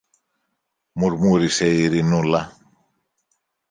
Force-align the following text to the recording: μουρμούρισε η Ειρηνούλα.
μουρμούρισε 0.91 1.65
η 1.71 1.79
Ειρηνούλα. 1.83 2.57